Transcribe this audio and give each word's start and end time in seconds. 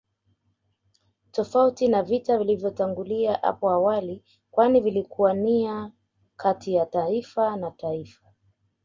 Tofauti 1.31 1.87
na 1.87 2.03
vita 2.03 2.37
vilivyotangulia 2.37 3.43
apo 3.43 3.69
awali 3.69 4.23
kwani 4.51 4.81
vilikuwa 4.81 5.33
nia 5.33 5.91
kati 6.37 6.73
ya 6.73 6.85
taifa 6.85 7.57
na 7.57 7.71
taifa 7.71 8.25